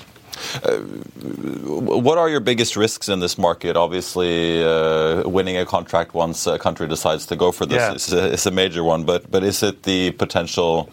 [0.65, 3.77] Uh, what are your biggest risks in this market?
[3.77, 8.51] Obviously, uh, winning a contract once a country decides to go for this is a
[8.51, 9.05] major one.
[9.05, 10.91] But is it the potential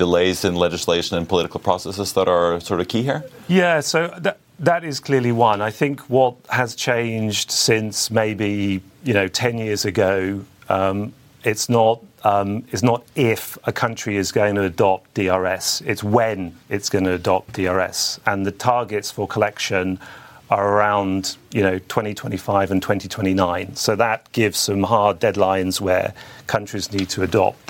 [0.00, 3.22] delays in legislation and political processes that are sort of key here?
[3.48, 5.60] Yeah, so that, that is clearly one.
[5.60, 10.44] I think what has changed since maybe you know 10 years ago,
[11.44, 15.82] it's not um, it's not if a country is going to adopt DRS.
[15.82, 18.20] It's when it's going to adopt DRS.
[18.26, 19.98] And the targets for collection
[20.50, 23.76] are around you know 2025 and 2029.
[23.76, 26.14] So that gives some hard deadlines where
[26.46, 27.66] countries need to adopt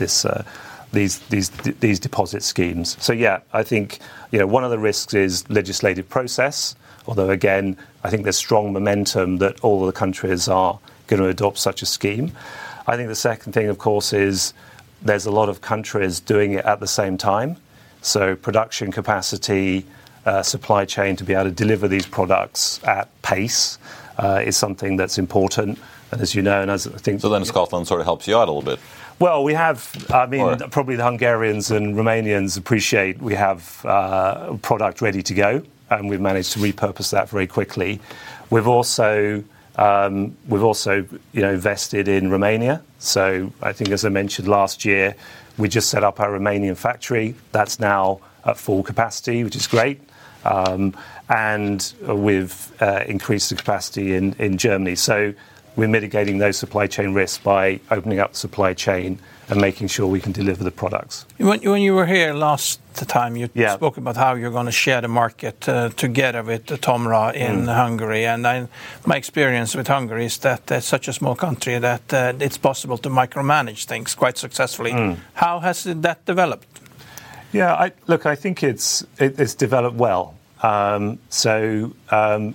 [0.92, 2.96] these these these deposit schemes.
[3.00, 3.98] So yeah, I think
[4.30, 6.74] you know one of the risks is legislative process,
[7.06, 11.28] although again, I think there's strong momentum that all of the countries are going to
[11.28, 12.32] adopt such a scheme.
[12.86, 14.52] I think the second thing, of course, is
[15.02, 17.56] there's a lot of countries doing it at the same time.
[18.02, 19.84] So production capacity,
[20.24, 23.78] uh, supply chain to be able to deliver these products at pace
[24.18, 25.78] uh, is something that's important.
[26.12, 27.20] And as you know, and as I think.
[27.20, 28.80] So then Scotland sort of helps you out a little bit.
[29.20, 34.56] Well, we have, I mean, probably the Hungarians and Romanians appreciate we have uh, a
[34.56, 38.00] product ready to go, and we've managed to repurpose that very quickly.
[38.48, 39.44] We've also
[39.76, 42.82] um, we've also you know invested in Romania.
[42.98, 45.14] So I think, as I mentioned last year,
[45.58, 47.34] we just set up our Romanian factory.
[47.52, 50.00] That's now at full capacity, which is great.
[50.46, 50.96] Um,
[51.28, 54.94] and we've uh, increased the capacity in, in Germany.
[54.94, 55.34] So
[55.76, 60.06] we're mitigating those supply chain risks by opening up the supply chain and making sure
[60.06, 61.26] we can deliver the products.
[61.38, 65.08] When you were here last time, you spoke about how you're going to share the
[65.08, 67.74] market uh, together with TOMRA in mm.
[67.74, 68.26] Hungary.
[68.26, 68.68] And
[69.06, 72.96] my experience with Hungary is that it's such a small country that uh, it's possible
[72.98, 74.92] to micromanage things quite successfully.
[74.92, 75.16] Mm.
[75.34, 76.80] How has that developed?
[77.52, 79.04] Yeah, look, I think it's
[79.54, 80.34] developed well.
[80.62, 82.54] Um, so um,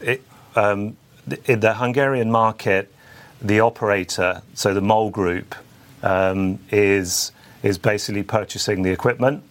[0.00, 2.92] in the Hungarian market,
[3.40, 5.54] the operator, so the MOL Group,
[6.02, 7.32] um, is
[7.62, 9.42] is basically purchasing the equipment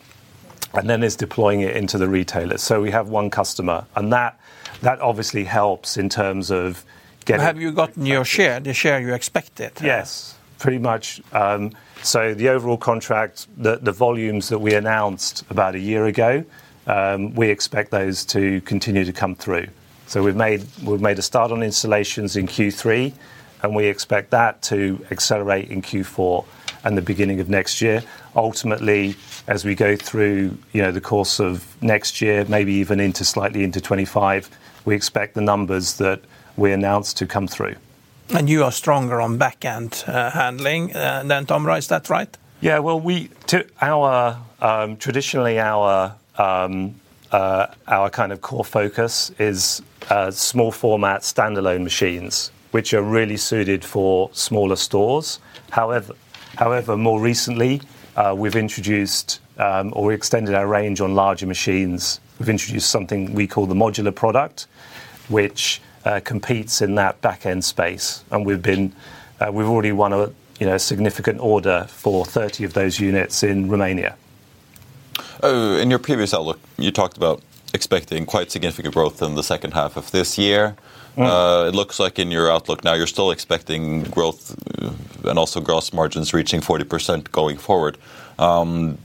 [0.73, 2.61] and then is deploying it into the retailers.
[2.61, 3.85] So we have one customer.
[3.95, 4.39] And that
[4.81, 6.83] that obviously helps in terms of
[7.25, 7.45] getting.
[7.45, 9.71] Have you gotten your share, the share you expected?
[9.81, 11.21] Yes, pretty much.
[11.31, 16.43] Um, so the overall contract, the volumes that we announced about a year ago,
[16.85, 19.67] um, we expect those to continue to come through.
[20.13, 23.11] So we've made we've made a start on installations in Q3,
[23.63, 26.45] and we expect that to accelerate in Q4
[26.83, 28.03] and the beginning of next year.
[28.35, 29.15] Ultimately,
[29.47, 33.63] as we go through you know the course of next year, maybe even into slightly
[33.63, 34.51] into 2025,
[34.85, 36.21] we expect the numbers that
[36.57, 37.75] we announced to come through.
[38.35, 42.37] And you are stronger on back-end uh, handling uh, than TOMRA, is that right?
[42.61, 46.99] Yeah, well, we to our um traditionally, our um,
[47.33, 53.83] Uh, kind of core focus is uh, small format standalone machines, which are really suited
[53.83, 55.39] for smaller stores.
[55.71, 56.13] However,
[56.57, 57.81] however, more recently,
[58.15, 62.19] uh, we've introduced um, or extended our range on larger machines.
[62.39, 64.67] We've introduced something we call the modular product,
[65.27, 65.81] which
[66.23, 68.23] competes in that back-end space.
[68.29, 68.93] And we've been
[69.43, 73.69] Uh, we've already won a you know, significant order for 30 of those units in
[73.69, 74.15] Romania.
[75.43, 77.41] Uh, in your previous outlook, you talked about
[77.73, 80.75] expecting quite significant growth in the second half of this year.
[81.17, 81.27] Mm.
[81.27, 85.61] Uh, it looks like in your outlook now you're still expecting growth uh, and also
[85.61, 87.97] gross margins reaching 40% going forward.
[88.39, 88.97] Um,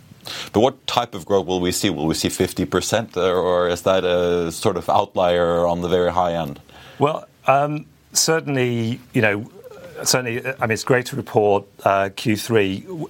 [0.52, 1.90] but what type of growth will we see?
[1.90, 6.34] Will we see 50% or is that a sort of outlier on the very high
[6.34, 6.60] end?
[6.98, 9.50] Well, um, certainly, you know,
[10.04, 13.08] certainly, I mean, it's great to report uh, Q3.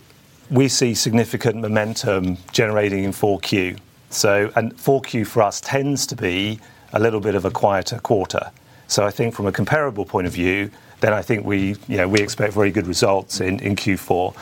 [0.50, 3.78] We see significant momentum generating in 4Q.
[4.08, 6.58] So, and 4Q for us tends to be
[6.94, 8.50] a little bit of a quieter quarter.
[8.86, 10.70] So I think from a comparable point of view,
[11.00, 14.34] then I think we, you know, we expect very good results in, in Q4.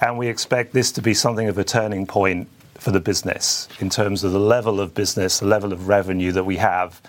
[0.00, 3.90] And we expect this to be something of a turning point for the business in
[3.90, 7.00] terms of the level of business, the level of revenue that we have.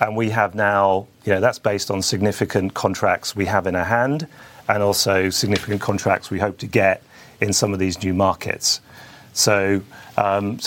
[0.00, 3.84] And we have now, you know, that's based on significant contracts we have in our
[3.84, 4.28] hand
[4.68, 7.02] and also significant contracts we hope to get
[7.40, 8.80] in some of these new markets.
[9.32, 9.82] So,
[10.16, 10.58] um,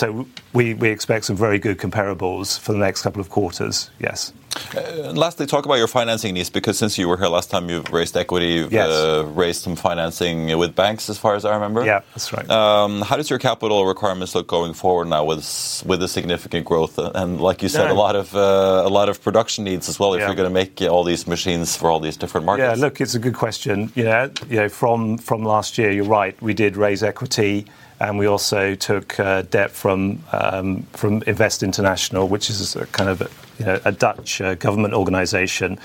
[0.52, 4.32] we expect some very good comparables for the next couple of quarters, yes.
[4.76, 7.90] Uh, lastly, talk about your financing needs because since you were here last time, you've
[7.92, 8.88] raised equity, you've yes.
[8.88, 11.84] uh, raised some financing with banks, as far as I remember.
[11.84, 12.48] Yeah, that's right.
[12.50, 16.98] Um, how does your capital requirements look going forward now with with the significant growth
[16.98, 20.14] and, like you said, a lot of uh, a lot of production needs as well
[20.14, 20.26] if yeah.
[20.26, 22.78] you're going to make all these machines for all these different markets?
[22.78, 23.92] Yeah, look, it's a good question.
[23.94, 26.40] You know, you know, from from last year, you're right.
[26.42, 27.66] We did raise equity
[28.00, 33.10] and we also took uh, debt from um, from Invest International, which is a kind
[33.10, 33.20] of
[33.60, 35.78] a, Dutch uh, government organisation,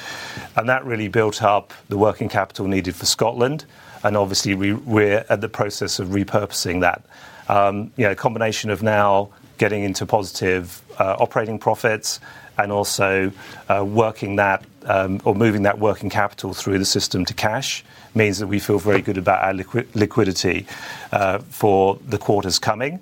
[0.56, 3.66] and that really built up the working capital needed for Scotland.
[4.04, 7.04] And obviously, we, we're at the process of repurposing that.
[7.50, 12.20] Um, you know, a combination of now getting into positive uh, operating profits
[12.58, 13.32] and also
[13.70, 17.84] uh, working that um, or moving that working capital through the system to cash
[18.14, 20.66] means that we feel very good about our liquidity
[21.12, 23.00] uh, for the quarters coming.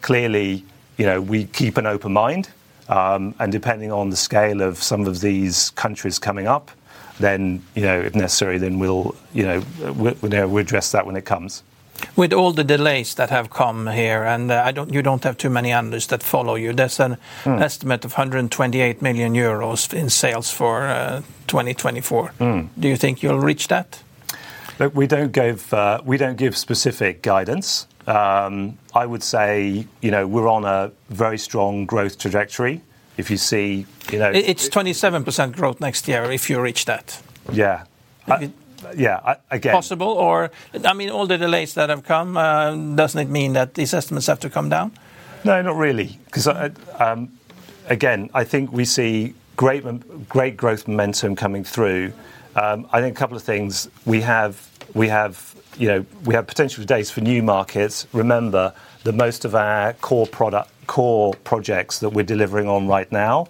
[0.00, 0.64] Clearly,
[0.96, 2.48] you know, we keep an open mind,
[2.88, 6.70] um, and depending on the scale of some of these countries coming up,
[7.18, 9.62] then, you know, if necessary, then we'll, you know,
[9.94, 11.62] we'll address that when it comes.
[12.16, 15.36] With all the delays that have come here, and uh, I don't, you don't have
[15.36, 17.60] too many analysts that follow you, there's an mm.
[17.60, 22.28] estimate of 128 million euros in sales for 2024.
[22.28, 22.68] Uh, mm.
[22.78, 24.02] Do you think you'll reach that?
[24.78, 27.86] Look, we don't give uh, we don't give specific guidance.
[28.06, 32.82] Um, I would say, you know, we're on a very strong growth trajectory.
[33.16, 37.22] If you see, you know, it's 27% growth next year if you reach that.
[37.52, 37.84] Yeah.
[38.96, 39.72] Yeah, I again.
[39.72, 40.50] Possible, or
[40.84, 44.26] I mean, all the delays that have come, uh, doesn't it mean that these estimates
[44.26, 44.92] have to come down?
[45.44, 46.46] No, not really, because
[46.98, 47.30] um,
[47.88, 49.84] again, I think we see great,
[50.28, 52.12] great growth momentum coming through.
[52.56, 53.88] Um, I think a couple of things.
[54.04, 58.06] We have, we have, you know, we have potential days for new markets.
[58.12, 58.72] Remember
[59.04, 63.48] that most of our core product, core projects that we're delivering on right now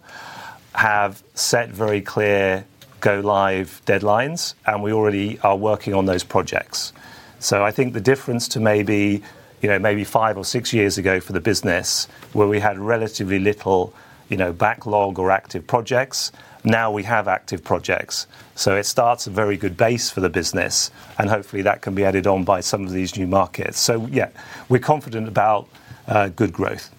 [0.74, 2.64] have set very clear
[3.04, 6.94] go live deadlines, and we already are working on those projects.
[7.38, 9.22] So I think the difference to maybe,
[9.60, 13.38] you know, maybe five or six years ago for the business, where we had relatively
[13.38, 13.92] little,
[14.30, 16.32] you know, backlog or active projects,
[16.64, 18.26] now we have active projects.
[18.54, 22.06] So it starts a very good base for the business, and hopefully that can be
[22.06, 23.78] added on by some of these new markets.
[23.78, 24.30] So yeah,
[24.70, 25.68] we're confident about
[26.08, 26.90] uh, good growth.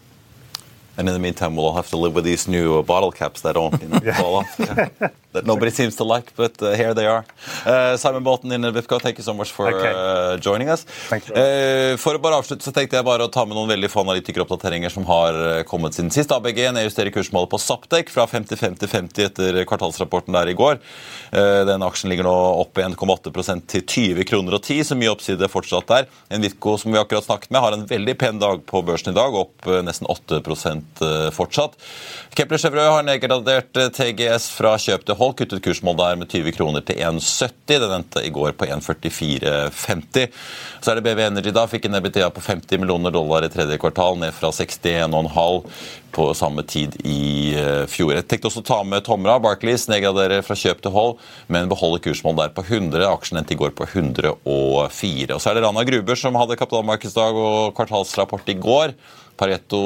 [0.98, 3.42] And in the meantime, we'll all have to live with these new uh, bottle caps
[3.42, 3.76] that don't
[4.18, 4.60] fall off.
[5.36, 7.26] That nobody seems to like, but uh, here they are.
[7.66, 9.92] Uh, Simon Bolton in Vipco, thank you so much for okay.
[9.92, 10.86] uh, joining us.
[11.12, 14.06] Uh, for å bare avslutte så tenkte jeg bare å ta med noen veldig få
[14.06, 16.32] analytikeroppdateringer som har uh, kommet siden sist.
[16.32, 20.80] ABG nedjusterer kursmålet på Saptek fra 55 til 50 etter kvartalsrapporten der i går.
[21.68, 25.90] Den aksjen ligger nå opp 1,8% til 20 kroner og 10, så mye oppside fortsatt
[25.92, 26.08] der.
[26.32, 29.36] Envitco, som vi akkurat snakket med, har en veldig pen dag på børsen i dag,
[29.36, 31.04] opp nesten 8%
[31.36, 31.76] fortsatt.
[32.38, 36.84] Kepler Chevreux har nedgradert TGS fra kjøp til hold, kuttet kursmål der med 20 kroner
[36.86, 37.80] til 1,70.
[37.82, 40.30] Den endte i går på 1,44,50.
[40.82, 43.80] Så er det BV Energy da, fikk en EBTA på 50 millioner dollar i tredje
[43.82, 45.66] kvartal, ned fra 61,5
[46.16, 48.14] på samme tid i eh, fjor.
[48.16, 49.36] Jeg tenkte også å ta med Tomra.
[49.44, 51.18] Barclays nedgraderer fra kjøp til hold,
[51.52, 53.04] men beholder kursmål der på 100.
[53.10, 54.32] Aksjen endte i går på 104.
[54.46, 58.96] Og så er det Rana Gruber som hadde kapitalmarkedsdag og kvartalsrapport i går.
[59.38, 59.82] Pareto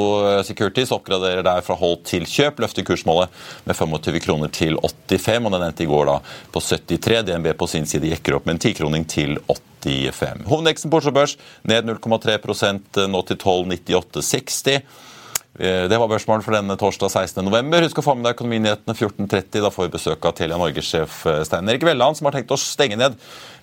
[0.45, 3.34] Securities oppgraderer der fra hold til kjøp, løfter kursmålet
[3.66, 6.18] med 25 kroner til 85, og den endte i går da
[6.54, 7.24] på 73.
[7.30, 10.45] DNB på sin side jekker opp med en tikroning til 85.
[10.50, 11.38] Hovedindeksen på Oslo Børs
[11.68, 14.82] ned 0,3 nå til 12,9860.
[15.58, 17.82] Det var børsmålen for denne torsdag 16.11.
[17.88, 19.64] Husk å få med deg Økonominyhetene 14.30.
[19.66, 23.00] Da får vi besøk av Telia Norges-sjef Stein Erik Velland, som har tenkt å stenge
[23.02, 23.18] ned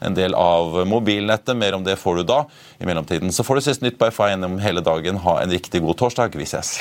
[0.04, 1.56] en del av mobilnettet.
[1.56, 2.42] Mer om det får du da.
[2.82, 5.22] I mellomtiden så får du sist nytt på FA gjennom hele dagen.
[5.24, 6.36] Ha en riktig god torsdag.
[6.36, 6.80] Vi ses.